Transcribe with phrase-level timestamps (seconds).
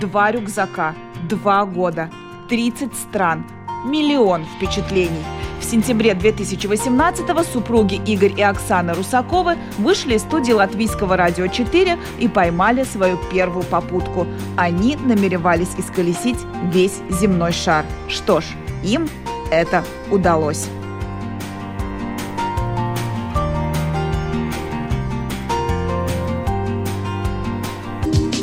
[0.00, 0.94] два рюкзака,
[1.28, 2.10] два года,
[2.48, 3.44] 30 стран,
[3.84, 5.22] миллион впечатлений.
[5.60, 12.28] В сентябре 2018-го супруги Игорь и Оксана Русаковы вышли из студии Латвийского радио 4 и
[12.28, 14.26] поймали свою первую попутку.
[14.56, 16.38] Они намеревались исколесить
[16.72, 17.84] весь земной шар.
[18.08, 18.44] Что ж,
[18.82, 19.06] им
[19.50, 20.68] это удалось.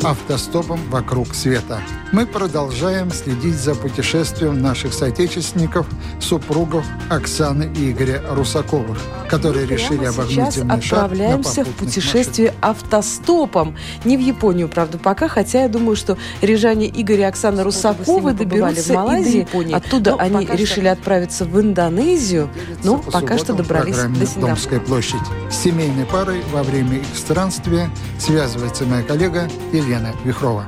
[0.03, 1.81] Автостопом вокруг света.
[2.11, 5.85] Мы продолжаем следить за путешествием наших соотечественников,
[6.21, 8.97] супругов Оксаны и Игоря Русаковых,
[9.29, 13.75] которые Прямо решили обогнуть сейчас земной шар на отправляемся в путешествие автостопом.
[14.05, 18.93] Не в Японию, правда, пока, хотя я думаю, что рижане Игорь и Оксана Русаковы доберутся
[18.93, 19.73] в Малайзии, и до Японии.
[19.73, 22.49] Оттуда Но они пока что- решили отправиться в Индонезию,
[22.83, 24.47] но По пока что добрались до Сингапура.
[24.47, 25.15] «Домская площадь».
[25.51, 27.89] С семейной парой во время их странствия
[28.19, 29.86] связывается моя коллега Елена
[30.25, 30.65] Вихрова.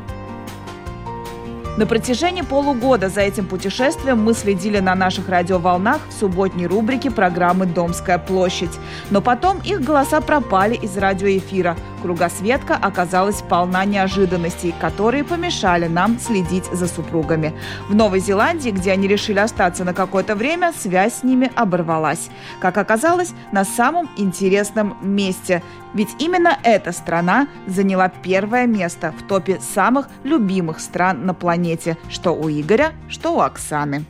[1.78, 7.66] На протяжении полугода за этим путешествием мы следили на наших радиоволнах в субботней рубрике программы
[7.66, 8.80] «Домская площадь».
[9.12, 11.76] Но потом их голоса пропали из радиоэфира.
[12.02, 17.54] Кругосветка оказалась полна неожиданностей, которые помешали нам следить за супругами.
[17.90, 22.30] В Новой Зеландии, где они решили остаться на какое-то время, связь с ними оборвалась.
[22.60, 25.62] Как оказалось, на самом интересном месте.
[25.94, 32.32] Ведь именно эта страна заняла первое место в топе самых любимых стран на планете, что
[32.32, 34.06] у Игоря, что у Оксаны.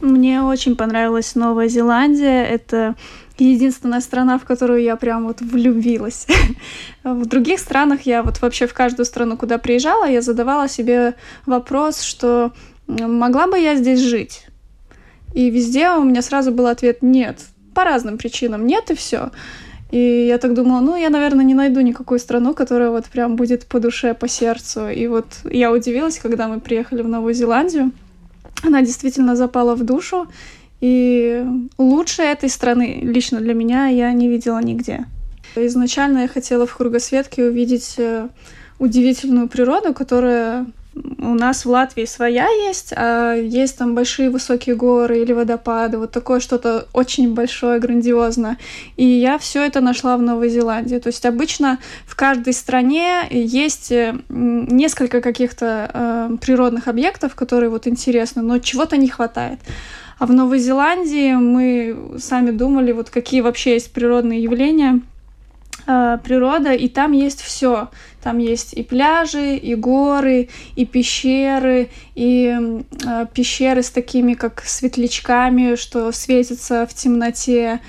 [0.00, 2.44] Мне очень понравилась Новая Зеландия.
[2.44, 2.96] Это
[3.44, 6.26] единственная страна, в которую я прям вот влюбилась.
[7.04, 11.14] В других странах я вот вообще в каждую страну, куда приезжала, я задавала себе
[11.46, 12.52] вопрос, что
[12.86, 14.46] могла бы я здесь жить?
[15.34, 17.38] И везде у меня сразу был ответ «нет».
[17.74, 19.30] По разным причинам «нет» и все.
[19.90, 23.66] И я так думала, ну, я, наверное, не найду никакую страну, которая вот прям будет
[23.66, 24.88] по душе, по сердцу.
[24.88, 27.92] И вот я удивилась, когда мы приехали в Новую Зеландию.
[28.62, 30.28] Она действительно запала в душу.
[30.82, 31.46] И
[31.78, 35.04] лучше этой страны лично для меня я не видела нигде.
[35.54, 38.28] Изначально я хотела в кругосветке увидеть э,
[38.80, 45.22] удивительную природу, которая у нас в Латвии своя есть, а есть там большие высокие горы
[45.22, 48.58] или водопады, вот такое что-то очень большое, грандиозное.
[48.96, 50.96] И я все это нашла в Новой Зеландии.
[50.96, 57.86] То есть обычно в каждой стране есть э, несколько каких-то э, природных объектов, которые вот
[57.86, 59.60] интересны, но чего-то не хватает.
[60.22, 65.00] А в Новой Зеландии мы сами думали, вот какие вообще есть природные явления,
[65.88, 67.88] э, природа, и там есть все.
[68.22, 72.56] Там есть и пляжи, и горы, и пещеры, и
[73.04, 77.80] э, пещеры с такими как светлячками, что светятся в темноте.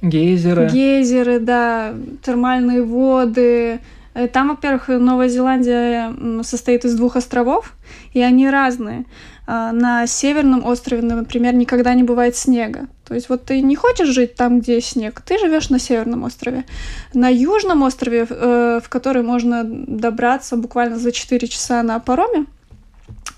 [0.00, 0.70] Гейзеры.
[0.70, 1.92] Гейзеры, да,
[2.24, 3.80] термальные воды.
[4.14, 7.74] Э, Там, во-первых, Новая Зеландия состоит из двух островов,
[8.14, 9.04] и они разные.
[9.46, 12.88] А, На северном острове, например, никогда не бывает снега.
[13.06, 16.64] То есть вот ты не хочешь жить там, где снег, ты живешь на северном острове.
[17.14, 22.46] На южном острове, э, в который можно добраться буквально за 4 часа на пароме,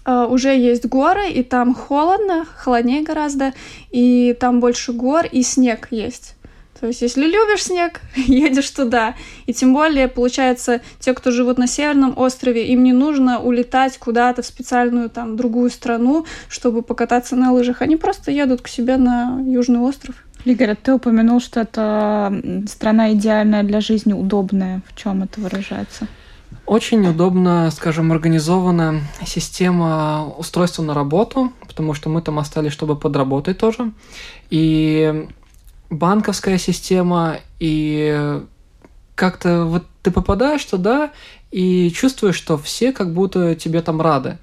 [0.07, 3.53] э, уже есть горы, и там холодно, холоднее гораздо,
[3.91, 6.38] и там больше гор, и снег есть.
[6.81, 9.15] То есть, если любишь снег, едешь туда.
[9.47, 14.43] И тем более, получается, те, кто живут на Северном острове, им не нужно улетать куда-то
[14.43, 17.83] в специальную там другую страну, чтобы покататься на лыжах.
[17.83, 20.15] Они просто едут к себе на Южный остров.
[20.45, 22.33] Игорь, а ты упомянул, что это
[22.69, 24.83] страна идеальная для жизни, удобная.
[24.87, 26.07] В чем это выражается?
[26.65, 33.59] Очень удобно, скажем, организована система устройства на работу, потому что мы там остались, чтобы подработать
[33.59, 33.93] тоже.
[34.51, 35.27] И
[35.91, 38.41] банковская система, и
[39.15, 41.11] как-то вот ты попадаешь туда
[41.51, 44.39] и чувствуешь, что все как будто тебе там рады.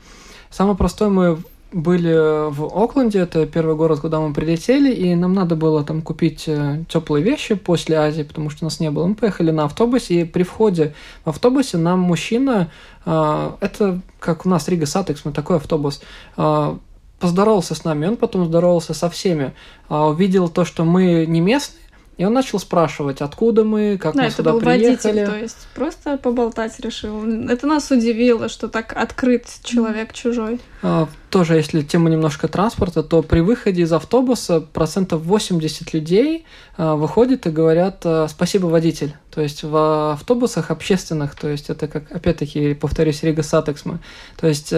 [0.49, 1.37] Самое простое, мы
[1.71, 6.47] были в Окленде, это первый город, куда мы прилетели, и нам надо было там купить
[6.87, 9.05] теплые вещи после Азии, потому что нас не было.
[9.05, 10.93] Мы поехали на автобусе, и при входе
[11.25, 12.71] в автобусе нам мужчина,
[13.05, 16.01] э, это как у нас Рига Сатекс, мы такой автобус,
[16.37, 16.77] э,
[17.25, 19.53] поздоровался с нами, он потом здоровался со всеми,
[19.89, 21.81] э, увидел то, что мы не местные,
[22.17, 24.85] И он начал спрашивать, откуда мы, как да, мы это сюда был приехали.
[24.85, 27.25] водитель, то есть просто поболтать решил.
[27.49, 30.61] Это нас удивило, что так открыт человек чужой.
[30.81, 36.45] А, Тоже, если тема немножко транспорта, то при выходе из автобуса процентов 80 людей
[36.77, 39.15] а, выходит и говорят а, «спасибо, водитель».
[39.29, 43.99] То есть в автобусах общественных, то есть это как, опять-таки, повторюсь, Rīgas Satiksme.
[44.37, 44.71] То есть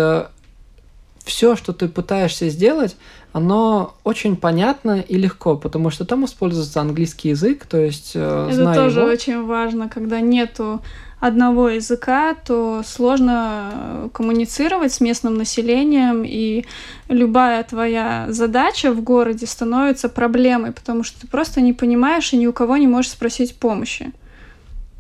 [1.27, 2.95] все, что ты пытаешься сделать,
[3.33, 8.73] оно очень понятно и легко, потому что там используется английский язык, то есть э, Это
[8.73, 9.09] тоже его...
[9.09, 10.81] очень важно, когда нету
[11.19, 16.65] одного языка, то сложно э, коммуницировать с местным населением, и
[17.09, 22.47] любая твоя задача в городе становится проблемой, потому что ты просто не понимаешь и ни
[22.47, 24.11] у кого не можешь спросить помощи.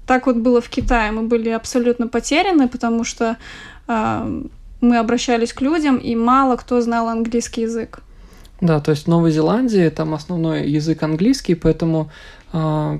[0.07, 1.11] Так вот было в Китае.
[1.11, 3.37] Мы были абсолютно потеряны, потому что
[3.87, 4.43] э,
[4.81, 8.01] мы обращались к людям, и мало кто знал английский язык.
[8.61, 12.09] Да, то есть в Новой Зеландии там основной язык английский, поэтому
[12.53, 12.97] э,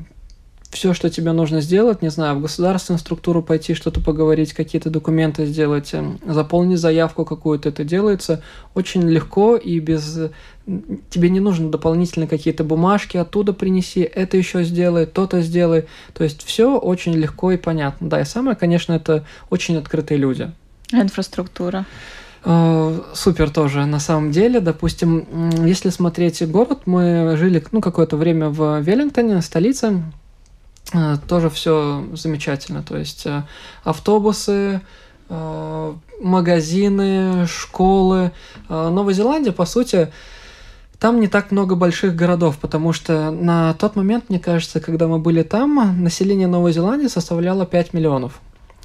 [0.69, 5.45] все, что тебе нужно сделать, не знаю, в государственную структуру пойти, что-то поговорить, какие-то документы
[5.45, 8.44] сделать, э, заполнить заявку какую-то, это делается
[8.75, 10.29] очень легко и без...
[11.09, 15.85] Тебе не нужно дополнительно какие-то бумажки оттуда принеси, это еще сделай, то-то сделай.
[16.13, 18.09] То есть все очень легко и понятно.
[18.09, 20.51] Да, и самое, конечно, это очень открытые люди.
[20.92, 21.86] Инфраструктура.
[22.50, 24.60] Э, супер тоже, на самом деле.
[24.62, 30.04] Допустим, если смотреть город, мы жили ну, какое-то время в Веллингтоне, столице.
[30.94, 32.84] Э, тоже все замечательно.
[32.84, 33.44] То есть э,
[33.84, 34.81] автобусы,
[36.22, 38.31] магазины, школы.
[38.69, 40.10] Новая Зеландия, по сути,
[41.00, 45.19] там не так много больших городов, потому что на тот момент, мне кажется, когда мы
[45.19, 48.39] были там, население Новой Зеландии составляло 5 миллионов.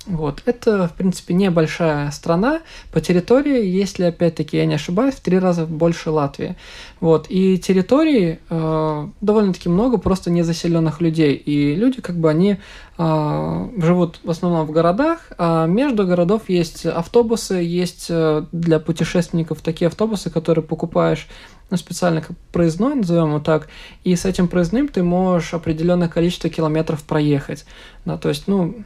[0.06, 0.42] Вот.
[0.46, 2.60] Это, в принципе, небольшая страна
[2.90, 6.56] по территории, если, опять-таки, я не ошибаюсь, в три раза больше Латвии.
[7.00, 7.26] Вот.
[7.28, 11.34] И территории э, довольно-таки много просто незаселенных людей.
[11.34, 12.58] И люди, как бы, они
[12.98, 19.60] э, живут в основном в городах, а между городов есть автобусы, есть э, для путешественников
[19.60, 21.28] такие автобусы, которые покупаешь
[21.72, 23.68] ну, специально как проездной, назовем его так,
[24.04, 27.64] и с этим проездным ты можешь определенное количество километров проехать.
[28.04, 28.84] Да, то есть, ну,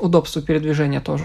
[0.00, 1.24] удобство передвижения тоже.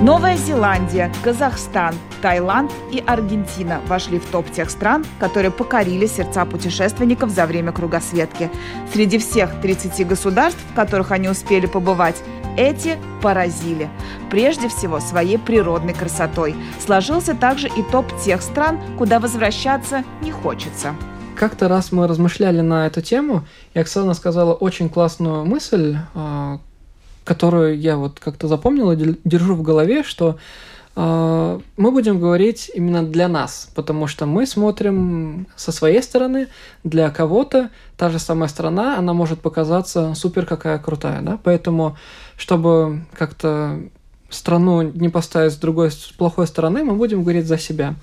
[0.00, 7.30] Новая Зеландия, Казахстан, Таиланд и Аргентина вошли в топ тех стран, которые покорили сердца путешественников
[7.30, 8.48] за время кругосветки.
[8.92, 12.22] Среди всех 30 государств, в которых они успели побывать,
[12.56, 13.88] эти поразили.
[14.30, 16.54] Прежде всего, своей природной красотой.
[16.84, 20.94] Сложился также и топ тех стран, куда возвращаться не хочется.
[21.38, 26.58] Как-то раз мы размышляли на эту тему, и Оксана сказала очень классную мысль, а,
[27.24, 30.36] которую я вот как-то запомнила, держу в голове, что
[30.96, 36.48] а, мы будем говорить именно для нас, потому что мы смотрим со своей стороны,
[36.82, 41.96] для кого-то та же самая страна, она может показаться супер какая крутая, да, поэтому,
[42.36, 43.78] чтобы как-то
[44.28, 47.94] страну не поставить с другой, с плохой стороны, мы будем говорить за себя.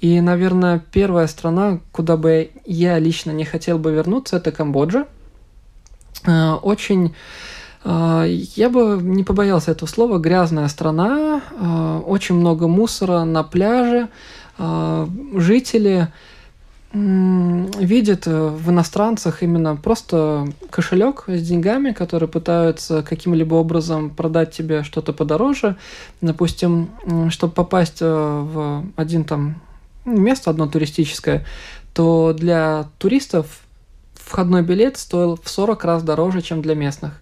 [0.00, 5.06] И, наверное, первая страна, куда бы я лично не хотел бы вернуться, это Камбоджа.
[6.26, 7.14] Э, очень
[7.84, 8.24] э,
[8.56, 10.18] я бы не побоялся этого слова.
[10.18, 14.08] Грязная страна, э, очень много мусора на пляже.
[14.58, 16.08] Жители
[16.94, 25.12] видят в иностранцах именно просто кошелек с деньгами, которые пытаются каким-либо образом продать тебе что-то
[25.12, 25.76] подороже.
[26.22, 26.88] Допустим,
[27.28, 29.56] чтобы попасть в один там
[30.06, 31.44] место одно туристическое,
[31.92, 33.46] то для туристов
[34.14, 37.20] входной билет стоил в 40 раз дороже, чем для местных.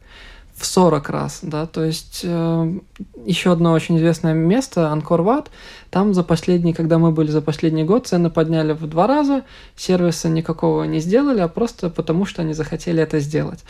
[0.55, 2.79] В 40 раз, да, то есть э,
[3.26, 5.50] еще одно очень известное место, Анкор-Ват,
[5.91, 9.43] там за последний, когда мы были за последний год, цены подняли в два раза,
[9.75, 13.64] сервиса никакого не сделали, а просто потому, что они захотели это сделать.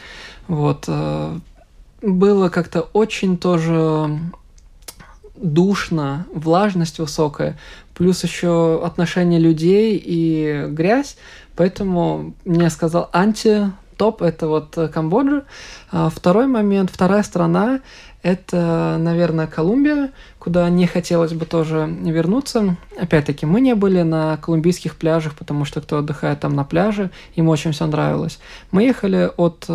[0.47, 0.85] Вот.
[0.89, 1.39] Э,
[2.03, 4.11] было как-то очень тоже
[5.37, 7.59] душно, влажность высокая,
[7.95, 11.17] плюс еще отношения людей и грязь,
[11.57, 15.43] поэтому мне сказал анти топ это вот Камбоджа.
[15.91, 17.81] А второй момент, вторая страна
[18.23, 22.77] это, наверное, Колумбия, куда не хотелось бы тоже вернуться.
[22.99, 27.49] Опять-таки, мы не были на колумбийских пляжах, потому что кто отдыхает там на пляже, им
[27.49, 28.39] очень все нравилось.
[28.71, 29.67] Мы ехали от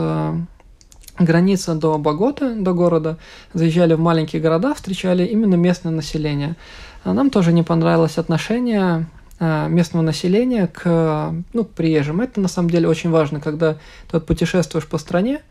[1.20, 3.18] э, границы до Боготы, до города,
[3.54, 6.56] заезжали в маленькие города, встречали именно местное население.
[7.04, 9.08] А нам тоже не понравилось отношение
[9.40, 12.20] а, местного населения к, ну, к приезжим.
[12.20, 13.78] Это на самом деле очень важно, когда
[14.12, 15.42] ты путешествуешь по стране,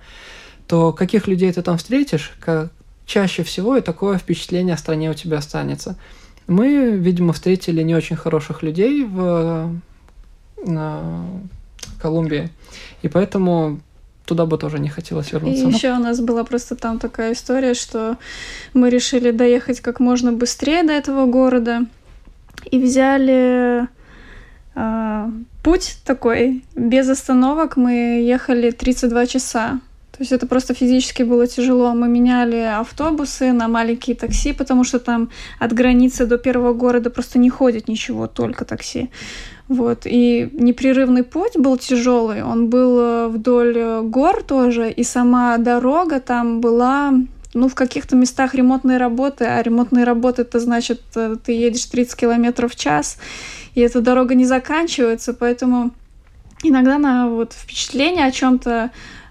[0.67, 2.71] то каких людей ты там встретишь, как,
[3.07, 5.97] чаще всего и такое впечатление о стране у тебя останется.
[6.47, 9.73] Мы, видимо, встретили не очень хороших людей в
[12.01, 12.51] Колумбии.
[13.03, 13.81] И поэтому
[14.29, 15.65] туда бы тоже не хотелось вернуться.
[15.65, 18.19] И еще у нас была просто там такая история, что
[18.75, 21.87] мы решили доехать как можно быстрее до этого города
[22.71, 23.89] и взяли
[24.75, 25.31] э,
[25.63, 27.77] путь такой без остановок.
[27.77, 29.81] Мы ехали 32 часа.
[30.19, 31.95] То есть это просто физически было тяжело.
[31.95, 35.29] Мы меняли автобусы на маленькие такси, потому что там
[35.61, 39.11] от границы до первого города просто не ходит ничего, только такси.
[39.69, 40.07] Вот.
[40.07, 42.43] И непрерывный путь был тяжелый.
[42.43, 47.13] Он был э, вдоль э, гор тоже, и сама дорога там была
[47.55, 52.17] ну, в каких-то местах ремонтные работы, а ремонтные работы, это значит, э, ты едешь 30
[52.17, 53.19] километров в час,
[53.77, 55.93] и эта дорога не заканчивается, поэтому
[56.65, 58.91] иногда на вот впечатление о чем-то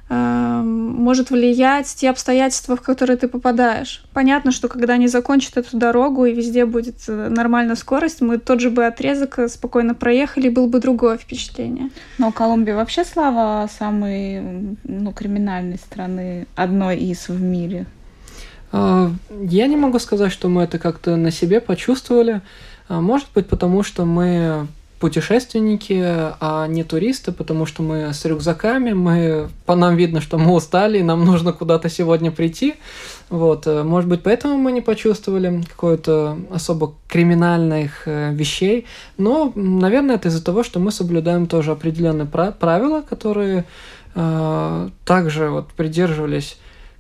[0.10, 4.04] может влиять те обстоятельства, в которые ты попадаешь.
[4.14, 8.62] Понятно, что когда они закончат эту дорогу и везде будет э, нормальная скорость, мы тот
[8.62, 11.90] же бы отрезок э, спокойно проехали, было бы другое впечатление.
[12.18, 17.86] Но Колумбия вообще слава самой ну, криминальной страны, одной из в мире.
[18.72, 22.42] А, я не могу сказать, что мы это как-то на себе почувствовали.
[22.88, 24.68] А, может быть, потому что мы
[25.00, 26.02] путешественники,
[26.40, 31.00] а не туристы, потому что мы с рюкзаками, мы, по нам видно, что мы устали,
[31.00, 32.76] и нам нужно куда-то сегодня прийти.
[33.30, 38.86] Вот, э, может быть, поэтому мы не почувствовали какое-то особо криминальных э, вещей,
[39.18, 43.66] но, наверное, это из-за того, что мы соблюдаем тоже определенные правила, которые
[44.16, 46.58] э, также вот придерживались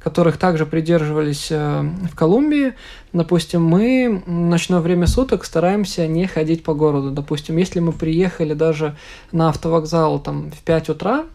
[0.08, 2.76] которых также придерживались э, в Колумбии.
[3.12, 7.12] Допустим, мы в ночное время суток стараемся не ходить по городу.
[7.12, 8.96] Допустим, если мы приехали даже
[9.34, 11.26] на автовокзал там, в 5 утра,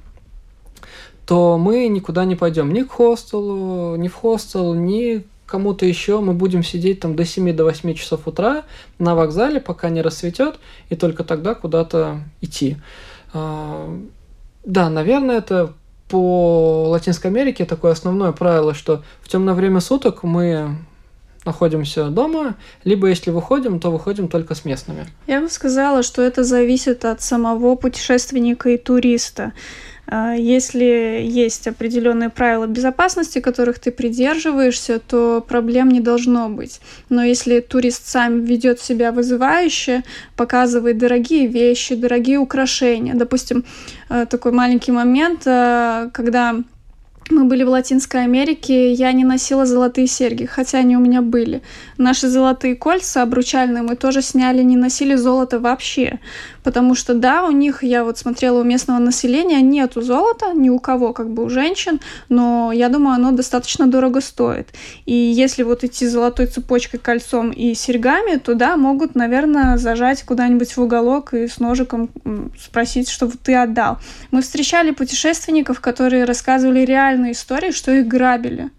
[1.27, 2.73] то мы никуда не пойдем.
[2.73, 6.21] Ни к хостелу, ни в хостел, ни кому-то еще.
[6.21, 8.63] Мы будем сидеть там до 7 до 8 часов утра
[8.99, 12.79] на вокзале, пока не рассветет, и только тогда куда-то идти.
[13.35, 13.95] А,
[14.65, 15.75] да, наверное, это
[16.13, 20.77] по Латинской Америке такое основное правило, что в темное время суток мы
[21.47, 25.07] находимся дома, либо если выходим, то выходим только с местными.
[25.27, 29.53] Я бы сказала, что это зависит от самого путешественника и туриста.
[30.07, 36.81] А, если есть определенные правила безопасности, которых ты придерживаешься, то проблем не должно быть.
[37.09, 40.03] Но если турист сам ведет себя вызывающе,
[40.37, 43.65] показывает дорогие вещи, дорогие украшения, допустим,
[44.09, 46.63] э, такой маленький момент, э, когда
[47.33, 51.63] мы были в Латинской Америке, я не носила золотые серьги, хотя они у меня были.
[51.99, 56.21] Наши золотые кольца обручальные мы тоже сняли, не носили золото вообще.
[56.63, 60.79] Потому что, да, у них, я вот смотрела у местного населения, нету золота, ни у
[60.79, 64.69] кого, как бы у женщин, но я думаю, оно достаточно дорого стоит.
[65.07, 70.77] И если вот идти золотой цепочкой, кольцом и серьгами, то, да, могут, наверное, зажать куда-нибудь
[70.77, 72.11] в уголок и с ножиком
[72.61, 73.99] спросить, чтобы ты отдал.
[74.31, 76.81] Мы встречали путешественников, которые рассказывали
[77.23, 78.71] реальные истории, что их грабили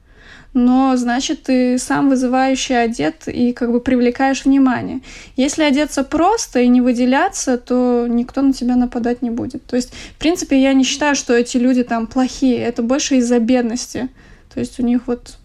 [0.55, 4.99] но значит ты сам вызывающий одет и как бы привлекаешь внимание.
[5.35, 9.65] Если одеться просто и не выделяться, то никто на тебя нападать не будет.
[9.65, 13.39] То есть, в принципе, я не считаю, что эти люди там плохие, это больше из-за
[13.39, 14.09] бедности.
[14.53, 15.39] То есть у них вот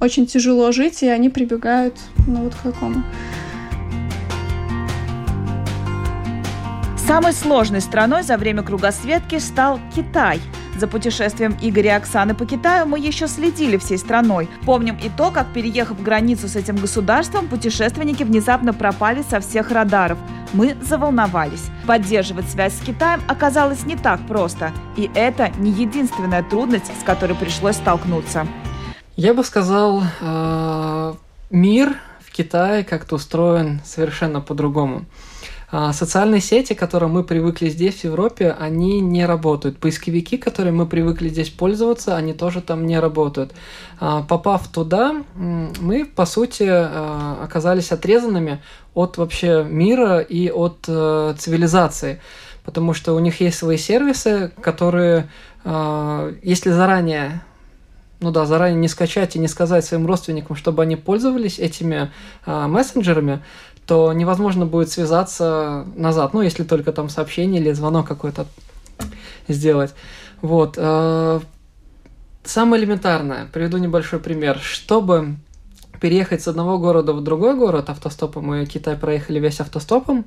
[0.00, 1.94] очень тяжело жить, и они прибегают,
[2.26, 3.04] ну вот к такому.
[7.06, 10.40] Самой сложной страной за время кругосветки стал Китай–
[10.78, 14.48] за путешествием Игоря и Оксаны по Китаю мы еще следили всей страной.
[14.64, 20.18] Помним и то, как, переехав границу с этим государством, путешественники внезапно пропали со всех радаров.
[20.52, 21.66] Мы заволновались.
[21.86, 24.72] Поддерживать связь с Китаем оказалось не так просто.
[24.96, 28.46] И это не единственная трудность, с которой пришлось столкнуться.
[29.16, 31.14] Я бы сказал, э,
[31.50, 35.04] мир в Китае как-то устроен совершенно по-другому.
[35.70, 39.78] А, социальные сети, к мы привыкли здесь, в Европе, они не работают.
[39.78, 43.52] Поисковики, которые мы привыкли здесь пользоваться, они тоже там не работают.
[44.00, 48.62] А, попав туда, мы, по сути, а, оказались отрезанными
[48.94, 52.20] от вообще мира и от э, цивилизации.
[52.64, 55.30] Потому что у них есть свои сервисы, которые,
[56.42, 57.42] если заранее
[58.20, 62.10] ну да, заранее не скачать и не сказать своим родственникам, чтобы они пользовались этими
[62.46, 63.44] э, мессенджерами,
[63.88, 68.44] то невозможно будет связаться назад, ну, если только там сообщение или звонок какой-то
[69.48, 69.94] сделать.
[70.42, 70.74] Вот.
[70.76, 71.40] Э,
[72.44, 74.58] самое элементарное, приведу небольшой пример.
[74.58, 75.36] Чтобы
[76.02, 80.26] переехать с одного города в другой город автостопом, мы Китай проехали весь автостопом,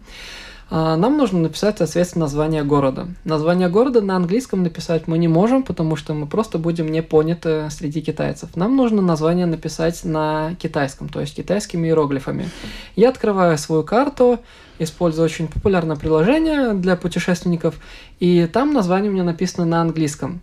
[0.72, 3.08] нам нужно написать, соответственно, название города.
[3.26, 7.70] Название города на английском написать мы не можем, потому что мы просто будем не поняты
[7.70, 8.56] среди китайцев.
[8.56, 12.50] Нам нужно название написать на китайском, то есть китайскими иероглифами.
[12.96, 14.40] Я открываю свою карту,
[14.80, 17.76] использую очень популярное приложение для путешественников,
[18.22, 20.40] и там название у меня написано на английском.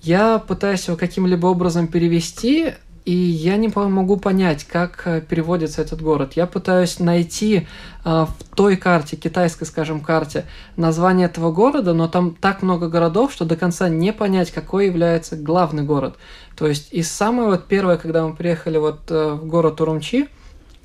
[0.00, 2.74] Я пытаюсь его каким-либо образом перевести,
[3.08, 6.34] и я не могу понять, как э, переводится этот город.
[6.34, 7.66] Я пытаюсь найти
[8.04, 10.44] э, в той карте, китайской, скажем, карте,
[10.76, 15.36] название этого города, но там так много городов, что до конца не понять, какой является
[15.36, 16.16] главный город.
[16.54, 20.28] То есть, и самое вот первое, когда мы приехали вот э, в город Урумчи,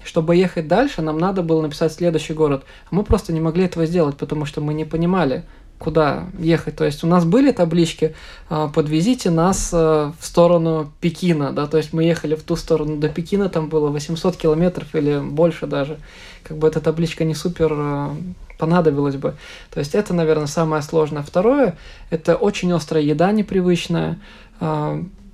[0.05, 2.63] чтобы ехать дальше, нам надо было написать следующий город.
[2.89, 5.43] А мы просто не могли этого сделать, потому что мы не понимали,
[5.77, 6.75] куда ехать.
[6.75, 8.15] То есть у нас были таблички
[8.49, 12.97] а, «Подвезите нас а, в сторону Пекина», да, то есть мы ехали в ту сторону
[12.97, 15.99] до Пекина, там было 800 километров или больше даже.
[16.43, 18.15] Как бы эта табличка не супер а,
[18.57, 19.35] понадобилась бы.
[19.71, 21.23] То есть это, наверное, самое сложное.
[21.23, 21.77] Второе–
[22.09, 24.19] это очень острая еда непривычная,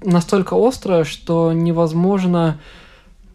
[0.02, 2.60] настолько острая, что невозможно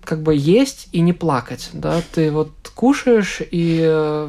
[0.02, 4.28] как бы есть и не плакать, да, ты вот кушаешь и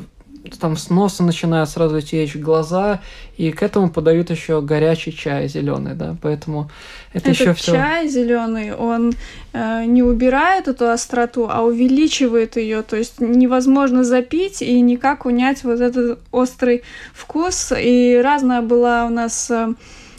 [0.59, 3.01] там с носа начинают сразу течь глаза,
[3.37, 6.69] и к этому подают еще горячий чай зеленый, да, поэтому
[7.13, 7.71] это Этот еще все.
[7.71, 9.13] чай зеленый, он
[9.53, 15.63] э, не убирает эту остроту, а увеличивает ее, то есть невозможно запить и никак унять
[15.63, 16.83] вот этот острый
[17.13, 17.73] вкус.
[17.77, 19.73] И разная была у нас э,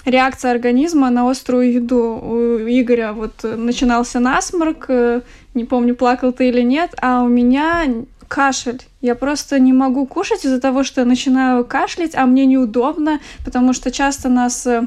[0.04, 2.18] реакция организма на острую еду.
[2.22, 5.20] У Игоря вот начинался насморк, э,
[5.54, 7.86] не помню, плакал ты или нет, а у меня
[8.28, 8.80] кашель.
[9.00, 13.72] Я просто не могу кушать из-за того, что я начинаю кашлять, а мне неудобно, потому
[13.72, 14.86] что часто нас э,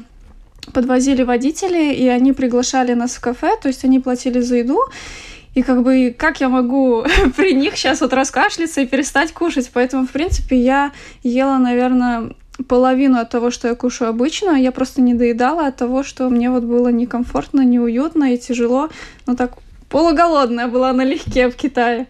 [0.73, 4.79] подвозили водители, и они приглашали нас в кафе, то есть они платили за еду,
[5.55, 7.03] и как бы как я могу
[7.35, 9.69] при них сейчас вот раскашляться и перестать кушать?
[9.73, 10.91] Поэтому, в принципе, я
[11.23, 12.31] ела, наверное,
[12.67, 14.51] половину от того, что я кушаю обычно.
[14.51, 18.89] Я просто не доедала от того, что мне вот было некомфортно, неуютно и тяжело.
[19.25, 19.53] Ну так
[19.89, 22.07] полуголодная была налегке в Китае.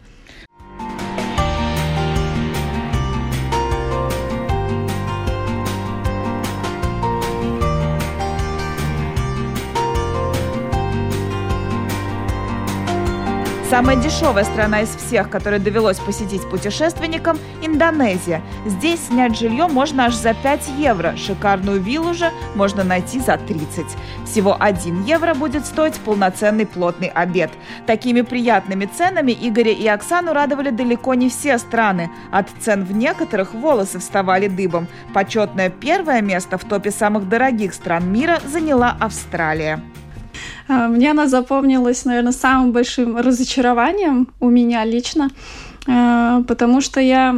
[13.70, 18.42] Самая дешевая страна из всех, которую довелось посетить путешественникам– Индонезия.
[18.66, 21.16] Здесь снять жилье можно аж за 5 евро.
[21.16, 23.86] Шикарную виллу же можно найти за 30.
[24.26, 27.52] Всего 1 евро будет стоить полноценный плотный обед.
[27.86, 32.10] Такими приятными ценами Игоря и Оксану радовали далеко не все страны.
[32.32, 34.88] От цен в некоторых волосы вставали дыбом.
[35.14, 39.80] Почетное первое место в топе самых дорогих стран мира заняла Австралия.
[40.70, 45.30] А, мне она запомнилась, наверное, самым большим разочарованием у меня лично,
[45.88, 47.36] а, потому что я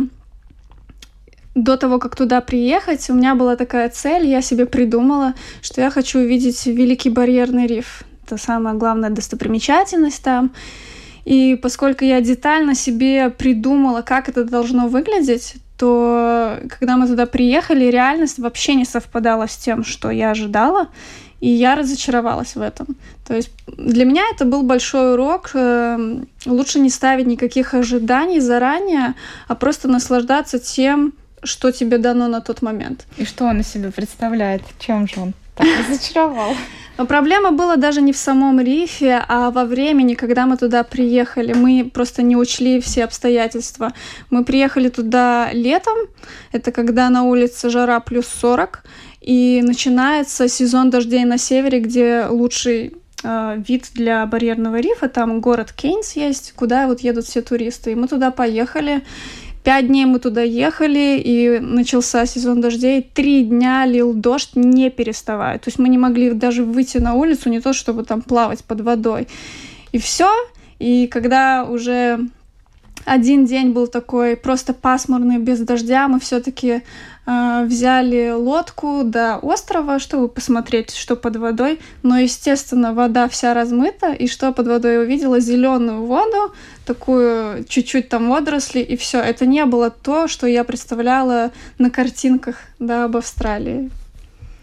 [1.55, 5.89] до того, как туда приехать, у меня была такая цель, я себе придумала, что я
[5.89, 8.03] хочу увидеть Великий барьерный риф.
[8.25, 10.51] Это самая главная достопримечательность там.
[11.25, 17.85] И поскольку я детально себе придумала, как это должно выглядеть, то когда мы туда приехали,
[17.85, 20.87] реальность вообще не совпадала с тем, что я ожидала.
[21.41, 22.95] И я разочаровалась в этом.
[23.27, 25.51] То есть для меня это был большой урок.
[25.53, 29.15] Эм, лучше не ставить никаких ожиданий заранее,
[29.47, 33.05] а просто наслаждаться тем, что тебе дано на тот момент.
[33.17, 34.61] И что он из себя представляет?
[34.79, 36.53] Чем же он так разочаровал?
[36.97, 41.53] Но проблема была даже не в самом рифе, а во времени, когда мы туда приехали.
[41.53, 43.93] Мы просто не учли все обстоятельства.
[44.29, 45.97] Мы приехали туда летом,
[46.51, 48.83] это когда на улице жара плюс 40,
[49.21, 55.07] и начинается сезон дождей на севере, где лучший э, вид для барьерного рифа.
[55.09, 57.91] Там город Кейнс есть, куда вот едут все туристы.
[57.91, 59.03] И мы туда поехали.
[59.63, 63.07] Пять дней мы туда ехали, и начался сезон дождей.
[63.13, 65.59] Три дня лил дождь, не переставая.
[65.59, 68.81] То есть мы не могли даже выйти на улицу, не то чтобы там плавать под
[68.81, 69.27] водой.
[69.91, 70.31] И все.
[70.79, 72.21] И когда уже
[73.05, 76.81] один день был такой просто пасмурный, без дождя, мы все-таки
[77.25, 81.79] взяли лодку до острова, чтобы посмотреть, что под водой.
[82.03, 85.39] Но, естественно, вода вся размыта, и что под водой я увидела?
[85.39, 86.53] Зеленую воду,
[86.85, 89.19] такую чуть-чуть там водоросли, и все.
[89.19, 93.91] Это не было то, что я представляла на картинках да, об Австралии.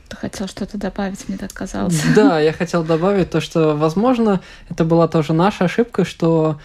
[0.09, 2.03] Ты хотел что-то добавить, мне так казалось.
[2.15, 4.41] Да, я хотел добавить то, что, возможно,
[4.71, 6.59] это была тоже наша ошибка, что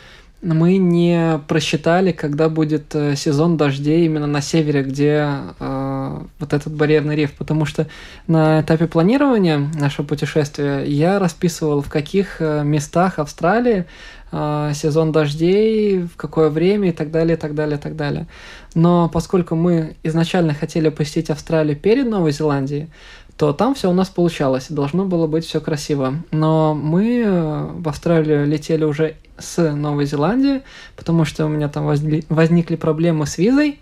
[0.43, 5.29] мы не просчитали, когда будет э, сезон дождей именно на севере, где
[5.59, 7.87] э, вот этот барьерный риф, потому что
[8.27, 13.85] на этапе планирования нашего путешествия я расписывал, в каких э, местах Австралии
[14.33, 18.27] э, сезон дождей, в какое время и так далее, и так далее, и так далее.
[18.75, 22.89] Но поскольку мы изначально хотели посетить Австралию перед Новой Зеландией,
[23.37, 26.15] то там все у нас получалось, должно было быть все красиво.
[26.31, 30.61] Но мы э, в Австралию летели уже с Новой Зеландии,
[30.95, 33.79] потому что у меня там возникли проблемы с визой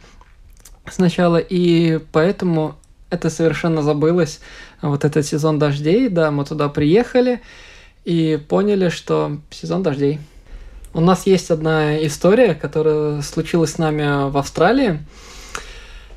[0.89, 2.75] сначала, и поэтому
[3.09, 4.39] это совершенно забылось.
[4.81, 7.41] Вот этот сезон дождей, да, мы туда приехали
[8.05, 10.19] и поняли, что сезон дождей.
[10.93, 14.99] У нас есть одна история, которая случилась с нами в Австралии.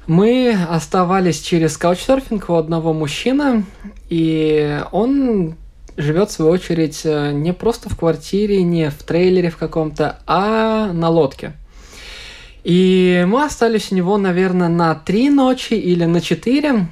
[0.07, 3.65] Мы оставались через каучсерфинг у одного мужчины,
[4.09, 5.57] и он
[5.97, 10.93] живет, в свою очередь, э, не просто в квартире, не в трейлере в каком-то, а
[10.93, 11.53] на лодке.
[12.65, 16.89] И мы остались у него, наверное, на три ночи или на четыре.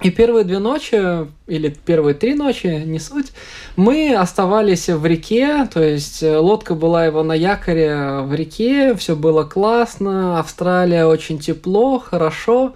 [0.00, 3.32] И первые две ночи, или первые три ночи, не суть,
[3.76, 9.14] мы оставались в реке, то есть э, лодка была его на якоре в реке, все
[9.14, 12.74] было классно, Австралия очень тепло, хорошо.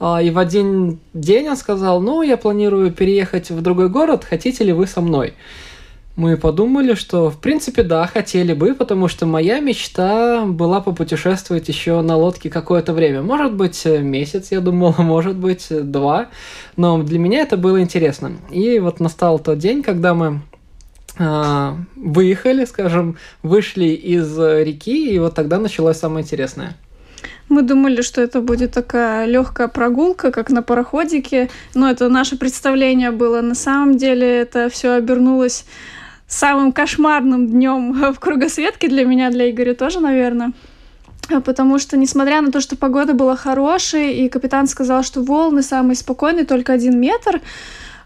[0.00, 4.64] А, и в один день он сказал, ну, я планирую переехать в другой город, хотите
[4.64, 5.34] ли вы со мной?
[6.16, 12.00] Мы подумали, что в принципе да, хотели бы, потому что моя мечта была попутешествовать еще
[12.02, 13.20] на лодке какое-то время.
[13.22, 16.28] Может быть месяц, я думала, может быть два,
[16.76, 18.32] но для меня это было интересно.
[18.50, 20.42] И вот настал тот день, когда мы
[21.18, 26.76] э, выехали, скажем, вышли из реки, и вот тогда началось самое интересное.
[27.48, 33.10] Мы думали, что это будет такая легкая прогулка, как на пароходике, но это наше представление
[33.10, 33.40] было.
[33.42, 35.66] На самом деле это все обернулось
[36.26, 40.52] самым кошмарным днем в кругосветке для меня, для Игоря тоже, наверное.
[41.44, 45.96] Потому что, несмотря на то, что погода была хорошая, и капитан сказал, что волны самые
[45.96, 47.40] спокойные, только один метр,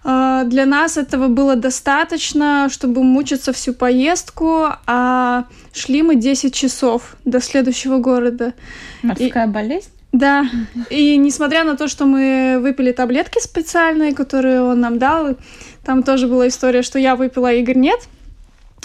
[0.05, 7.41] для нас этого было достаточно, чтобы мучиться всю поездку, а шли мы 10 часов до
[7.41, 8.55] следующего города.
[9.03, 9.51] Морская и...
[9.51, 9.89] болезнь?
[10.13, 10.47] Да,
[10.89, 15.37] и несмотря на то, что мы выпили таблетки специальные, которые он нам дал,
[15.85, 18.01] там тоже была история, что я выпила, а Игорь нет–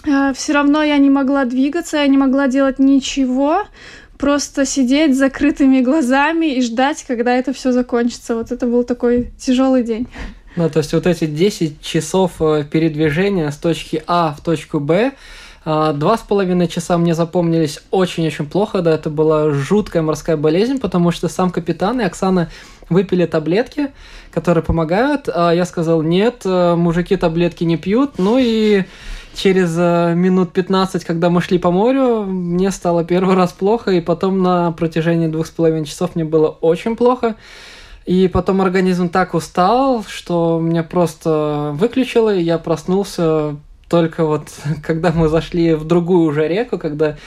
[0.06, 3.64] а, все равно я не могла двигаться, я не могла делать ничего,
[4.18, 8.36] просто сидеть с закрытыми глазами и ждать, когда это все закончится.
[8.36, 10.08] Вот это был такой тяжелый день.
[10.56, 15.14] Ну, то есть вот эти 10 часов э, передвижения с точки А в точку Б,
[15.66, 20.80] а, Два с половиной часа мне запомнились очень-очень плохо, да, это была жуткая морская болезнь,
[20.80, 22.50] потому что сам капитан и Оксана
[22.90, 23.92] выпили таблетки,
[24.32, 28.84] которые помогают, а я сказал, нет, э, мужики таблетки не пьют, ну и
[29.36, 34.02] через э, минут 15, когда мы шли по морю, мне стало первый раз плохо, и
[34.02, 37.36] потом на протяжении двух с половиной часов мне было очень плохо.
[38.06, 43.56] И потом организм так устал, что меня просто выключило, и я проснулся
[43.88, 44.48] только вот
[44.84, 47.18] когда мы зашли в другую уже реку, когда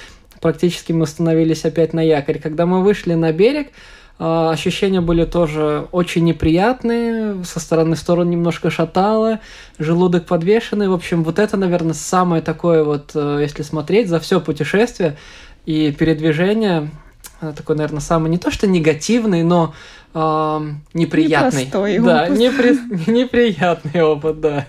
[0.40, 2.38] практически мы становились опять на якорь.
[2.38, 3.68] Когда мы вышли на берег,
[4.18, 9.40] а, ощущения были тоже очень неприятные, со стороны сторон немножко шатало,
[9.78, 10.88] желудок подвешенный.
[10.88, 15.16] В общем, вот это, наверное, самое такое вот, э, если смотреть за все путешествие
[15.66, 16.90] и передвижение,
[17.40, 19.74] такой, наверное, самый не то что негативный, но
[20.14, 21.66] э, неприятный.
[21.66, 22.38] Непростой да, опыт.
[22.38, 22.78] Непри...
[23.06, 24.66] неприятный опыт, да.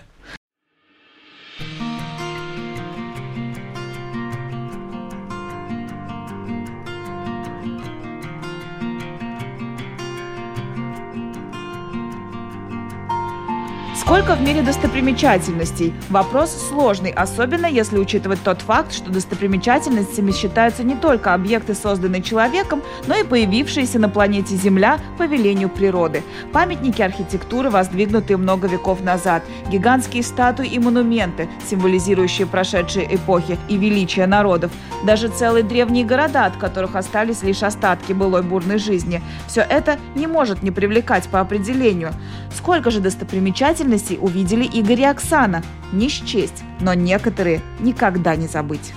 [14.07, 15.93] Сколько в мире достопримечательностей?
[16.09, 22.81] Вопрос сложный, особенно если учитывать тот факт, что достопримечательностями считаются не только объекты, созданные человеком,
[23.05, 26.23] но и появившиеся на планете Земля по велению природы.
[26.53, 34.25] Памятники архитектуры, воздвигнутые много веков назад, гигантские статуи и монументы, символизирующие прошедшие эпохи и величие
[34.25, 34.71] народов,
[35.03, 39.21] даже целые древние города, от которых остались лишь остатки былой бурной жизни.
[39.49, 42.13] Все это не может не привлекать по определению.
[42.55, 45.63] Сколько же достопримечательностей подробностей увидели Игорь и Оксана.
[45.91, 48.93] Не счесть, но некоторые никогда не забыть.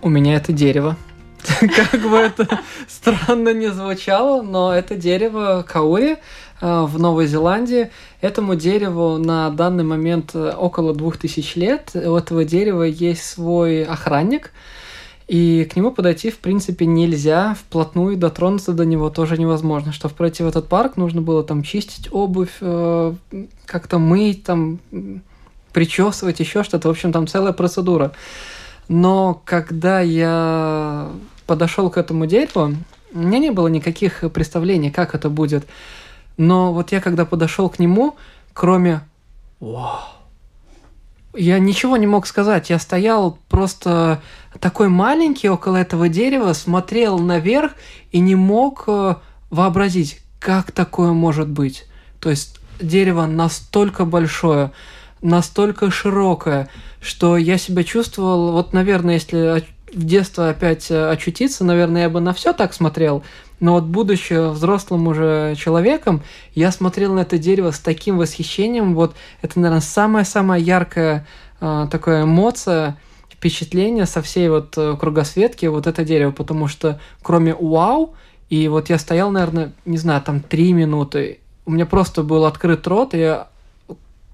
[0.00, 0.96] У меня это дерево.
[1.60, 6.16] Как бы это странно не звучало, но это дерево каури э,
[6.60, 7.90] в Новой Зеландии.
[8.20, 11.90] Этому дереву на данный момент э, около двух тысяч лет.
[11.94, 14.52] У этого дерева есть свой охранник,
[15.28, 19.92] и к нему подойти, в принципе, нельзя, вплотную дотронуться до него тоже невозможно.
[19.92, 23.14] Чтобы пройти в этот парк, нужно было там чистить обувь, э,
[23.66, 24.80] как-то мыть, там,
[25.72, 26.88] причесывать, еще что-то.
[26.88, 28.12] В общем, там целая процедура.
[28.88, 31.10] Но когда я
[31.46, 32.74] подошел к этому дереву,
[33.14, 35.66] У меня не было никаких представлений, как это будет.
[36.38, 38.16] Но вот я когда подошел к нему,
[38.54, 39.02] кроме
[39.60, 40.21] «Вау!»,
[41.34, 42.70] я ничего не мог сказать.
[42.70, 44.22] Я стоял просто
[44.60, 47.72] такой маленький около этого дерева, смотрел наверх
[48.10, 49.16] и не мог э,
[49.50, 51.86] вообразить, как такое может быть.
[52.20, 54.72] То есть дерево настолько большое,
[55.22, 56.68] настолько широкое,
[57.00, 62.20] что я себя чувствовал, вот, наверное, если в детство опять э, очутиться, наверное, я бы
[62.20, 63.22] на все так смотрел,
[63.62, 66.22] но вот будучи взрослым уже человеком,
[66.52, 71.28] я смотрел на это дерево с таким восхищением, вот это, наверное, самая-самая яркая
[71.60, 72.98] э, такая эмоция,
[73.30, 78.16] впечатление со всей вот э, кругосветки, вот это дерево, потому что кроме вау,
[78.50, 82.84] и вот я стоял, наверное, не знаю, там три минуты, у меня просто был открыт
[82.88, 83.46] рот, и я,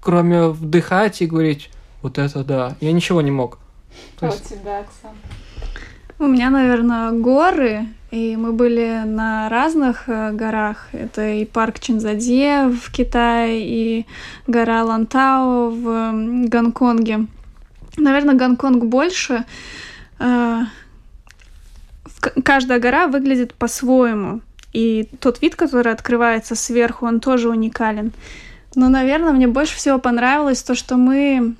[0.01, 1.69] кроме вдыхать и говорить,
[2.01, 3.59] вот это да, я ничего не мог.
[4.19, 4.51] То есть...
[4.51, 5.13] А у тебя, Оксана?
[6.17, 10.87] У меня, наверное, горы, и мы были на разных э, горах.
[10.93, 14.05] Это и парк Чинзадзе в Китае, и
[14.47, 17.27] гора Лантао в Гонконге.
[17.97, 19.45] Наверное, Гонконг больше.
[20.19, 20.61] Э,
[22.43, 24.41] каждая гора выглядит по-своему.
[24.73, 28.11] И тот вид, который открывается сверху, он тоже уникален.
[28.75, 31.55] Но, наверное, мне больше всего понравилось то, что мы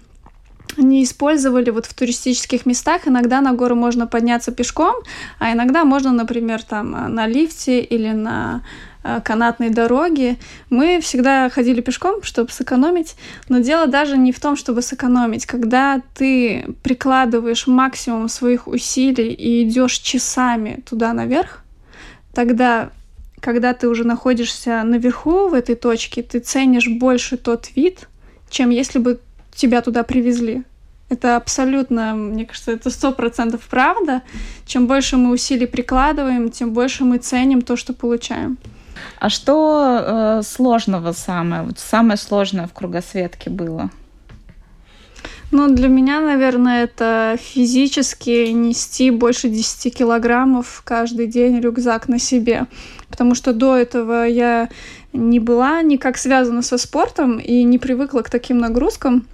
[0.78, 3.08] не использовали вот в туристических местах.
[3.08, 4.96] Иногда на гору можно подняться пешком,
[5.40, 8.62] а иногда можно, например, там э, на лифте или на
[9.04, 10.38] э, канатной дороге.
[10.70, 13.16] Мы всегда ходили пешком, чтобы сэкономить,
[13.50, 15.46] но дело даже не в том, чтобы сэкономить.
[15.46, 21.64] Когда ты прикладываешь максимум своих усилий и идешь часами туда наверх,
[22.34, 22.92] тогда
[23.42, 28.10] когда ты уже находишься наверху в этой точке, ты ценишь больше тот вид,
[28.50, 29.20] чем если бы
[29.52, 30.64] тебя туда привезли.
[31.10, 34.22] Это абсолютно, мне кажется, это сто процентов правда.
[34.66, 38.58] Чем больше мы усилий прикладываем, тем больше мы ценим то, что получаем.
[39.20, 43.90] А что э, сложного самое, вот самое сложное в кругосветке было?
[45.52, 52.68] Ну, для меня, наверное, это физически нести больше 10 килограммов каждый день рюкзак на себе.
[53.10, 54.70] Потому что до этого я
[55.12, 59.26] не была никак связана со спортом и не привыкла к таким нагрузкам.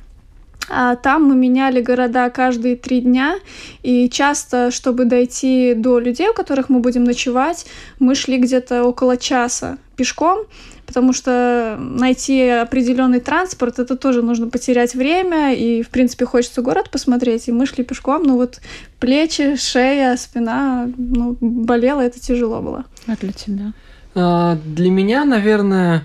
[0.69, 3.35] А там мы меняли города каждые три дня,
[3.83, 7.65] и часто, чтобы дойти до людей, у которых мы будем ночевать,
[7.99, 10.45] мы шли где-то около часа пешком,
[10.85, 16.89] потому что найти определенный транспорт, это тоже нужно потерять время, и, в принципе, хочется город
[16.89, 18.59] посмотреть, и мы шли пешком, но вот
[18.99, 22.85] плечи, шея, спина, ну, болело, это тяжело было.
[23.07, 23.73] А для тебя?
[24.15, 26.03] А, для меня, наверное,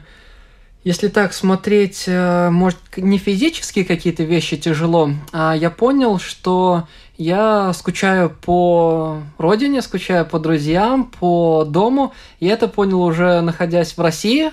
[0.82, 6.86] если так смотреть, э, может, не физически какие-то вещи тяжело, а я понял, что
[7.18, 12.14] я скучаю по родине, скучаю по друзьям, по дому.
[12.38, 14.52] И это понял уже находясь в России,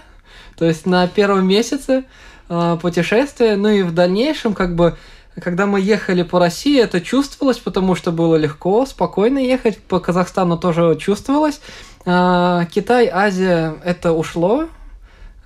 [0.57, 2.03] то есть на первом месяце
[2.49, 3.55] э, путешествия.
[3.55, 4.97] Ну и в дальнейшем, как бы,
[5.41, 9.77] когда мы ехали по России, это чувствовалось, потому что было легко, спокойно ехать.
[9.77, 11.61] По Казахстану тоже чувствовалось.
[12.05, 14.67] Э, Китай, Азия, это ушло,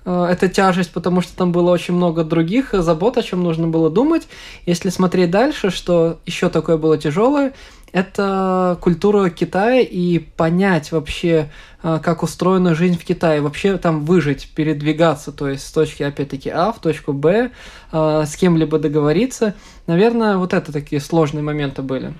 [0.04, 3.90] Э, эта тяжесть, потому что там было очень много других забот, о чем нужно было
[3.90, 4.28] думать.
[4.66, 7.52] Если смотреть дальше, что еще такое было тяжелое,
[7.92, 11.50] это культура Китая и понять вообще,
[11.82, 16.48] э, как устроена жизнь в Китае, вообще там выжить, передвигаться, то есть с точки, опять-таки,
[16.48, 17.50] А в точку Б,
[17.92, 19.54] э, с кем-либо договориться.
[19.86, 22.14] Наверное, вот это такие сложные моменты были.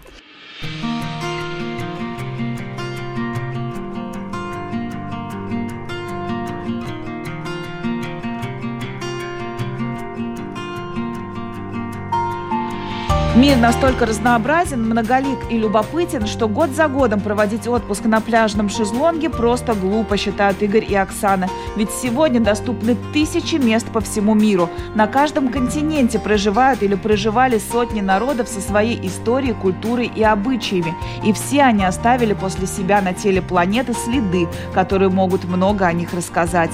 [13.34, 19.30] Мир настолько разнообразен, многолик и любопытен, что год за годом проводить отпуск на пляжном шезлонге
[19.30, 21.48] просто глупо, считают Игорь и Оксана.
[21.74, 24.68] Ведь сегодня доступны тысячи мест по всему миру.
[24.94, 30.94] На каждом континенте проживают или проживали сотни народов со своей историей, культурой и обычаями.
[31.24, 36.12] И все они оставили после себя на теле планеты следы, которые могут много о них
[36.12, 36.72] рассказать.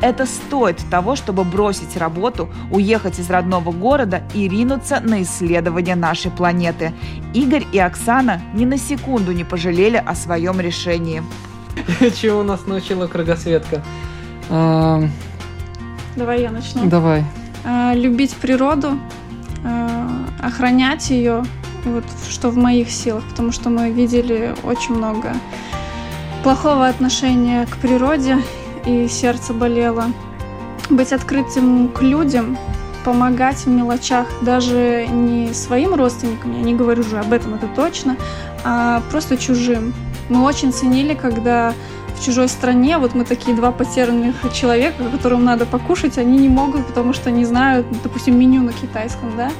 [0.00, 6.30] Это стоит того, чтобы бросить работу, уехать из родного города и ринуться на исследование нашей
[6.30, 6.92] планеты.
[7.34, 11.22] Игорь и Оксана ни на секунду не пожалели о своем решении.
[12.20, 13.82] Чего у нас научила кругосветка?
[14.48, 15.02] А...
[16.16, 16.86] Давай я начну.
[16.88, 17.24] Давай.
[17.64, 18.98] А, любить природу,
[19.64, 20.08] а,
[20.40, 21.44] охранять ее,
[21.84, 25.34] вот что в моих силах, потому что мы видели очень много
[26.42, 28.38] плохого отношения к природе,
[28.88, 30.04] и сердце болело.
[30.88, 32.56] Быть открытым к людям,
[33.04, 38.16] помогать в мелочах даже не своим родственникам, я не говорю уже об этом, это точно,
[38.64, 39.94] а просто чужим.
[40.28, 41.74] Мы очень ценили, когда
[42.16, 46.86] в чужой стране, вот мы такие два потерянных человека, которым надо покушать, они не могут,
[46.86, 49.50] потому что не знают, допустим, меню на китайском, да.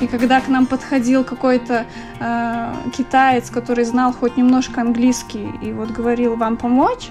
[0.00, 1.84] И когда к нам подходил какой-то
[2.20, 7.10] э, китаец, который знал хоть немножко английский, и вот говорил вам помочь,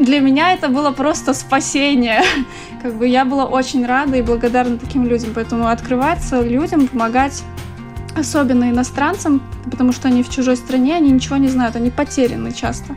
[0.00, 2.22] для меня это было просто спасение.
[2.82, 5.30] Как бы я была очень рада и благодарна таким людям.
[5.34, 7.42] Поэтому открываться людям, помогать
[8.16, 12.96] особенно иностранцам, потому что они в чужой стране, они ничего не знают, они потеряны часто.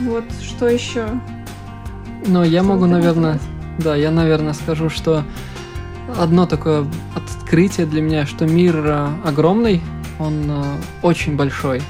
[0.00, 1.06] Вот, что еще?
[2.26, 3.38] Ну, я могу, наверное,
[3.78, 5.24] да, я, наверное, скажу, что
[6.18, 9.80] одно такое открытие для меня, что мир э, огромный,
[10.18, 10.62] он э,
[11.02, 11.80] очень большой.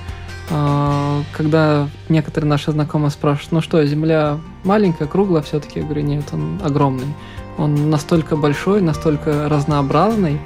[0.50, 6.24] А, когда некоторые наши знакомые спрашивают, ну что, Земля маленькая, круглая, все-таки я говорю, нет,
[6.32, 7.14] он огромный.
[7.56, 10.40] Он настолько большой, настолько разнообразный,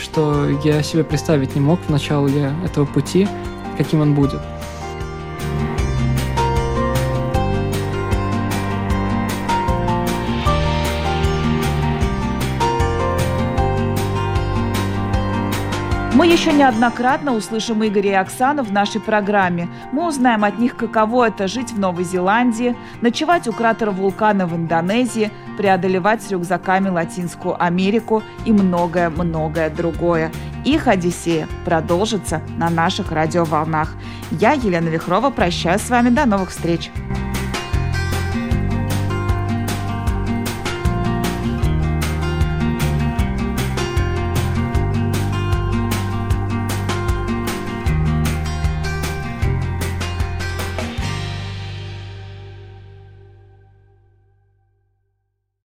[0.00, 3.28] что я себе представить не мог в начале этого пути,
[3.78, 4.40] каким он будет.
[16.26, 19.68] Мы еще неоднократно услышим Игоря и Оксану в нашей программе.
[19.92, 24.56] Мы узнаем от них, каково это жить в Новой Зеландии, ночевать у кратера вулкана в
[24.56, 30.32] Индонезии, преодолевать с рюкзаками Латинскую Америку и многое-многое другое.
[30.64, 33.94] Их Одиссея продолжится на наших радиоволнах.
[34.32, 36.08] Я, Елена Вихрова, прощаюсь с вами.
[36.08, 36.90] До новых встреч!